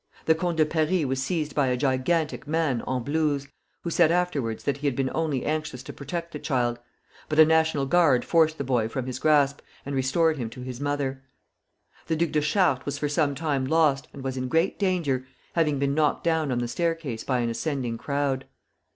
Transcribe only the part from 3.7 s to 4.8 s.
who said afterwards that